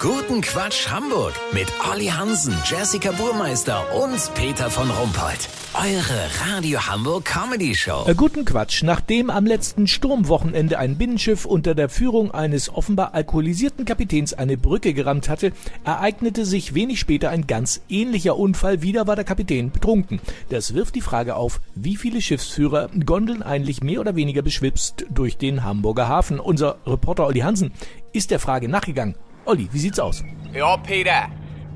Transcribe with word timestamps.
Guten 0.00 0.40
Quatsch 0.40 0.88
Hamburg 0.88 1.34
mit 1.52 1.70
Olli 1.92 2.06
Hansen, 2.06 2.54
Jessica 2.64 3.12
Burmeister 3.12 3.84
und 4.02 4.32
Peter 4.34 4.70
von 4.70 4.88
Rumpold. 4.90 5.50
Eure 5.74 6.54
Radio 6.54 6.80
Hamburg 6.86 7.26
Comedy 7.26 7.74
Show. 7.74 8.06
Äh, 8.06 8.14
guten 8.14 8.46
Quatsch. 8.46 8.82
Nachdem 8.82 9.28
am 9.28 9.44
letzten 9.44 9.86
Sturmwochenende 9.86 10.78
ein 10.78 10.96
Binnenschiff 10.96 11.44
unter 11.44 11.74
der 11.74 11.90
Führung 11.90 12.30
eines 12.30 12.72
offenbar 12.72 13.12
alkoholisierten 13.12 13.84
Kapitäns 13.84 14.32
eine 14.32 14.56
Brücke 14.56 14.94
gerammt 14.94 15.28
hatte, 15.28 15.52
ereignete 15.84 16.46
sich 16.46 16.72
wenig 16.72 16.98
später 16.98 17.28
ein 17.28 17.46
ganz 17.46 17.82
ähnlicher 17.90 18.38
Unfall. 18.38 18.80
Wieder 18.80 19.06
war 19.06 19.16
der 19.16 19.26
Kapitän 19.26 19.70
betrunken. 19.70 20.18
Das 20.48 20.72
wirft 20.72 20.94
die 20.94 21.02
Frage 21.02 21.36
auf, 21.36 21.60
wie 21.74 21.96
viele 21.96 22.22
Schiffsführer 22.22 22.88
gondeln 23.04 23.42
eigentlich 23.42 23.82
mehr 23.82 24.00
oder 24.00 24.16
weniger 24.16 24.40
beschwipst 24.40 25.04
durch 25.10 25.36
den 25.36 25.62
Hamburger 25.62 26.08
Hafen. 26.08 26.40
Unser 26.40 26.78
Reporter 26.86 27.26
Olli 27.26 27.40
Hansen 27.40 27.72
ist 28.14 28.30
der 28.30 28.40
Frage 28.40 28.66
nachgegangen. 28.66 29.14
Olli, 29.44 29.68
wie 29.72 29.78
sieht's 29.78 29.98
aus? 29.98 30.22
Ja, 30.52 30.76
Peter. 30.76 31.28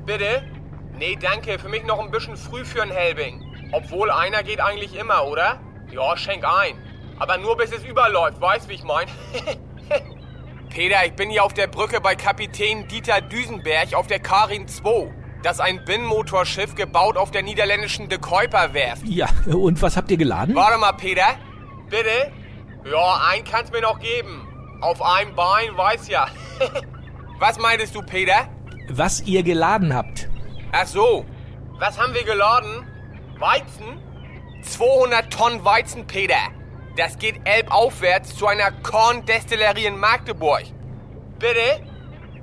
Bitte? 0.05 0.43
Nee, 0.97 1.17
danke. 1.19 1.59
Für 1.59 1.69
mich 1.69 1.83
noch 1.83 1.99
ein 1.99 2.11
bisschen 2.11 2.37
früh 2.37 2.63
für 2.63 2.81
ein 2.81 2.91
Helbing. 2.91 3.43
Obwohl 3.71 4.11
einer 4.11 4.43
geht 4.43 4.61
eigentlich 4.61 4.95
immer, 4.95 5.25
oder? 5.25 5.59
Ja, 5.91 6.15
schenk 6.15 6.43
ein. 6.45 6.75
Aber 7.17 7.37
nur 7.37 7.57
bis 7.57 7.71
es 7.71 7.83
überläuft, 7.83 8.39
weißt 8.39 8.69
wie 8.69 8.73
ich 8.73 8.83
mein? 8.83 9.07
Peter, 10.69 11.05
ich 11.05 11.13
bin 11.13 11.29
hier 11.29 11.43
auf 11.43 11.53
der 11.53 11.67
Brücke 11.67 12.01
bei 12.01 12.15
Kapitän 12.15 12.87
Dieter 12.87 13.21
Düsenberg 13.21 13.93
auf 13.93 14.07
der 14.07 14.19
Karin 14.19 14.67
2. 14.67 15.13
Das 15.41 15.57
ist 15.57 15.61
ein 15.61 15.83
Binnenmotorschiff 15.85 16.75
gebaut 16.75 17.17
auf 17.17 17.31
der 17.31 17.43
niederländischen 17.43 18.09
De 18.09 18.17
Kuiper 18.17 18.73
Werft. 18.73 19.03
Ja, 19.05 19.27
und 19.47 19.81
was 19.81 19.95
habt 19.95 20.11
ihr 20.11 20.17
geladen? 20.17 20.55
Warte 20.55 20.77
mal, 20.77 20.91
Peter. 20.93 21.35
Bitte? 21.89 22.31
Ja, 22.89 23.21
ein 23.31 23.43
kannst 23.43 23.71
mir 23.71 23.81
noch 23.81 23.99
geben. 23.99 24.47
Auf 24.81 25.01
einem 25.01 25.33
Bein, 25.35 25.75
weiß 25.77 26.07
ja. 26.09 26.27
Was 27.39 27.59
meintest 27.59 27.93
du, 27.95 28.01
Peter? 28.01 28.47
Was 28.89 29.21
ihr 29.21 29.43
geladen 29.43 29.93
habt. 29.93 30.29
Ach 30.71 30.87
so. 30.87 31.25
Was 31.79 31.99
haben 31.99 32.13
wir 32.13 32.23
geladen? 32.23 32.87
Weizen? 33.39 33.99
200 34.61 35.31
Tonnen 35.31 35.65
Weizen, 35.65 36.07
Peter. 36.07 36.37
Das 36.95 37.17
geht 37.17 37.41
elbaufwärts 37.43 38.35
zu 38.35 38.47
einer 38.47 38.71
Korndestillerie 38.71 39.85
in 39.85 39.97
Magdeburg. 39.97 40.63
Bitte? 41.37 41.83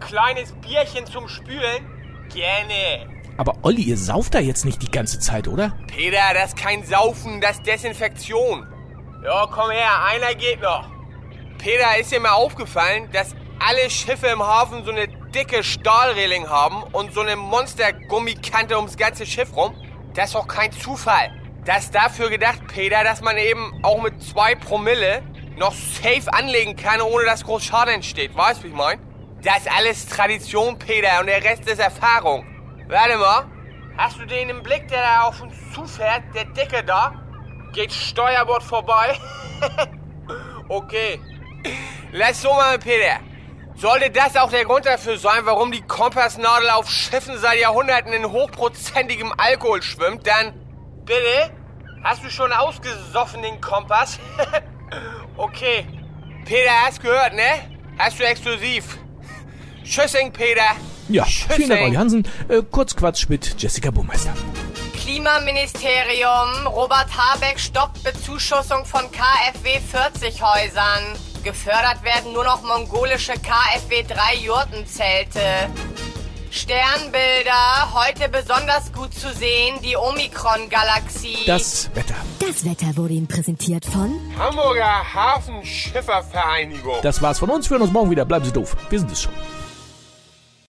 Kleines 0.01 0.53
Bierchen 0.61 1.07
zum 1.07 1.27
Spülen? 1.29 1.87
Gerne. 2.29 3.09
Aber 3.39 3.55
Olli, 3.63 3.83
ihr 3.83 3.97
sauft 3.97 4.35
da 4.35 4.41
jetzt 4.41 4.67
nicht 4.67 4.83
die 4.83 4.91
ganze 4.91 5.19
Zeit, 5.19 5.49
oder? 5.49 5.77
Peter, 5.87 6.35
das 6.35 6.49
ist 6.49 6.57
kein 6.59 6.85
Saufen, 6.85 7.41
das 7.41 7.57
ist 7.57 7.67
Desinfektion. 7.67 8.67
Ja, 9.25 9.49
komm 9.51 9.71
her, 9.71 10.05
einer 10.05 10.35
geht 10.35 10.61
noch. 10.61 10.87
Peter, 11.57 11.99
ist 11.99 12.13
dir 12.13 12.21
mal 12.21 12.33
aufgefallen, 12.33 13.09
dass 13.13 13.35
alle 13.65 13.91
Schiffe 13.91 14.27
im 14.29 14.43
Hafen 14.43 14.85
so 14.85 14.91
eine 14.91 15.09
dicke 15.09 15.63
Stahlreling 15.63 16.49
haben 16.49 16.83
und 16.93 17.13
so 17.13 17.21
eine 17.21 17.37
Monstergummikante 17.37 18.77
ums 18.77 18.97
ganze 18.97 19.25
Schiff 19.25 19.55
rum? 19.55 19.75
Das 20.15 20.27
ist 20.27 20.35
doch 20.35 20.49
kein 20.49 20.73
Zufall. 20.73 21.31
Das 21.65 21.85
ist 21.85 21.95
dafür 21.95 22.29
gedacht, 22.29 22.67
Peter, 22.67 23.05
dass 23.05 23.21
man 23.21 23.39
eben 23.39 23.73
auch 23.85 24.03
mit 24.03 24.21
zwei 24.23 24.55
Promille 24.57 25.23
noch 25.57 25.73
safe 25.73 26.33
anlegen 26.33 26.75
kann, 26.75 27.01
ohne 27.01 27.25
dass 27.25 27.45
groß 27.45 27.63
Schaden 27.65 27.95
entsteht. 27.95 28.37
Weißt 28.37 28.61
du, 28.61 28.65
wie 28.65 28.69
ich 28.69 28.75
mein? 28.75 28.99
Das 29.43 29.59
ist 29.59 29.71
alles 29.71 30.07
Tradition, 30.07 30.79
Peter, 30.79 31.21
und 31.21 31.27
der 31.27 31.43
Rest 31.45 31.69
ist 31.69 31.79
Erfahrung. 31.79 32.45
Warte 32.89 33.17
mal. 33.17 33.47
Hast 33.97 34.19
du 34.19 34.27
den 34.27 34.49
im 34.49 34.63
Blick, 34.63 34.89
der 34.89 35.03
da 35.03 35.23
auf 35.23 35.41
uns 35.41 35.55
zufährt? 35.73 36.23
Der 36.35 36.47
Dicke 36.47 36.83
da? 36.83 37.15
Geht 37.73 37.93
Steuerbord 37.93 38.63
vorbei? 38.63 39.17
okay. 40.69 41.21
Lass 42.11 42.43
so 42.43 42.53
mal, 42.53 42.79
Peter. 42.79 43.21
Sollte 43.83 44.11
das 44.13 44.37
auch 44.37 44.51
der 44.51 44.65
Grund 44.65 44.87
dafür 44.87 45.19
sein, 45.19 45.41
warum 45.43 45.73
die 45.73 45.83
Kompassnadel 45.83 46.71
auf 46.71 46.89
Schiffen 46.89 47.37
seit 47.37 47.59
Jahrhunderten 47.59 48.13
in 48.13 48.31
hochprozentigem 48.31 49.35
Alkohol 49.37 49.83
schwimmt, 49.83 50.25
dann 50.25 50.55
bitte? 51.05 51.51
Hast 52.05 52.23
du 52.23 52.31
schon 52.31 52.53
ausgesoffen 52.53 53.43
den 53.43 53.61
Kompass? 53.61 54.21
okay. 55.37 55.85
Peter, 56.45 56.71
hast 56.87 57.03
gehört, 57.03 57.35
ne? 57.35 57.43
Hast 57.99 58.21
du 58.21 58.23
exklusiv. 58.23 58.99
Tschüssing, 59.83 60.33
Peter. 60.33 60.77
Ja, 61.09 61.25
Tschüssing. 61.25 61.57
vielen 61.57 61.71
Dank, 61.71 61.83
Olli 61.83 61.97
Hansen. 61.97 62.29
Äh, 62.49 62.63
Kurzquatsch 62.63 63.29
mit 63.29 63.61
Jessica 63.61 63.91
Burmeister. 63.91 64.33
Klimaministerium. 64.95 66.69
Robert 66.69 67.09
Habeck 67.19 67.59
stoppt 67.59 68.05
Bezuschussung 68.05 68.85
von 68.85 69.11
KfW-40-Häusern. 69.11 71.32
Gefördert 71.43 72.05
werden 72.05 72.33
nur 72.33 72.45
noch 72.45 72.63
mongolische 72.63 73.33
KfW-3-Jurtenzelte. 73.33 75.41
Sternbilder. 76.53 77.93
Heute 77.95 78.29
besonders 78.29 78.93
gut 78.93 79.13
zu 79.15 79.33
sehen. 79.33 79.81
Die 79.83 79.97
Omikron-Galaxie. 79.97 81.47
Das 81.47 81.91
Wetter. 81.95 82.15
Das 82.39 82.65
Wetter 82.65 82.97
wurde 82.97 83.15
Ihnen 83.15 83.27
präsentiert 83.27 83.87
von 83.87 84.21
Hamburger 84.39 85.15
Hafenschiffervereinigung. 85.15 86.97
Das 87.03 87.23
war's 87.23 87.39
von 87.39 87.51
uns. 87.51 87.71
Wir 87.71 87.77
hören 87.77 87.83
uns 87.83 87.93
morgen 87.93 88.11
wieder. 88.11 88.25
Bleiben 88.25 88.45
Sie 88.45 88.53
doof. 88.53 88.77
Wir 88.91 89.01
sind 89.01 89.11
es 89.11 89.23
schon. 89.23 89.33